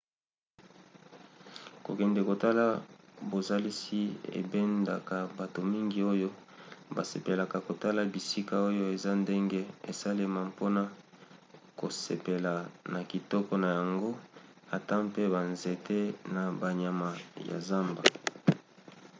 kokende 1.85 2.21
kotala 2.29 2.65
bozalisi 3.29 4.01
ebendaka 4.39 5.17
bato 5.37 5.59
mingi 5.71 5.99
oyo 6.13 6.29
basepelaka 6.95 7.57
kotala 7.67 8.01
bisika 8.13 8.55
oyo 8.69 8.83
eza 8.95 9.11
ndenge 9.23 9.61
esalema 9.91 10.39
mpona 10.51 10.83
kosepela 11.79 12.53
na 12.93 12.99
kitoko 13.11 13.53
na 13.63 13.69
yango 13.77 14.11
ata 14.75 14.95
mpe 15.07 15.21
banzete 15.33 15.99
na 16.35 16.43
banyama 16.61 17.09
ya 17.49 17.57
zamba 17.67 18.03